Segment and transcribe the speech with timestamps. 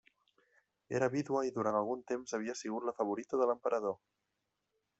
[0.99, 3.97] Era vídua i durant algun temps havia sigut la favorita de l'emperador.